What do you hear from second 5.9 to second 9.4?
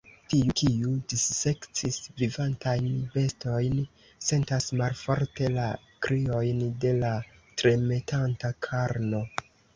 kriojn de la tremetanta karno.